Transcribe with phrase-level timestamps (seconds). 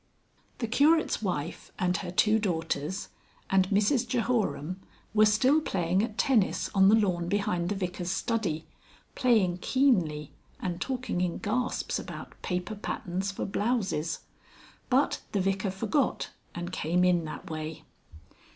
[0.01, 0.07] X.
[0.57, 3.09] The Curate's wife and her two daughters
[3.51, 4.81] and Mrs Jehoram
[5.13, 8.65] were still playing at tennis on the lawn behind the Vicar's study,
[9.13, 14.21] playing keenly and talking in gasps about paper patterns for blouses.
[14.89, 17.83] But the Vicar forgot and came in that way.